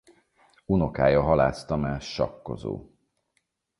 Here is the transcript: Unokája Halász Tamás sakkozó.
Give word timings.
Unokája 0.65 1.21
Halász 1.21 1.65
Tamás 1.65 2.13
sakkozó. 2.13 2.89